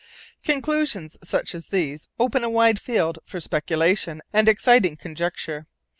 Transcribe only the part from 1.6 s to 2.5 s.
these open a